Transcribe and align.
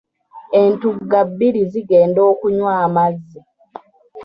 Entugga 0.61 1.19
bbiri 1.29 1.61
zigenda 1.71 2.19
okunywa 2.31 2.71
amazzi. 2.85 3.39